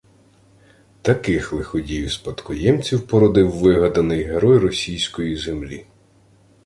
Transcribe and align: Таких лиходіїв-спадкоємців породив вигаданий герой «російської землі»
Таких 1.01 1.53
лиходіїв-спадкоємців 1.53 3.07
породив 3.07 3.51
вигаданий 3.51 4.23
герой 4.23 4.57
«російської 4.57 5.35
землі» 5.35 5.85